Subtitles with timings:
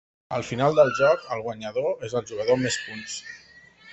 [0.35, 3.21] Al final del joc el guanyador és el jugador amb més punts.